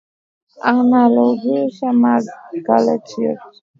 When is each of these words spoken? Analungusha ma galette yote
Analungusha 0.69 1.87
ma 2.01 2.15
galette 2.65 3.15
yote 3.23 3.59